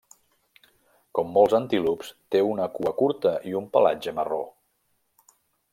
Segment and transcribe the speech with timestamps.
[1.17, 4.45] Com molts antílops, té una cua curta i un pelatge marró.